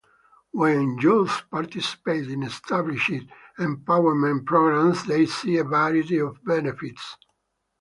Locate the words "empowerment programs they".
3.59-5.27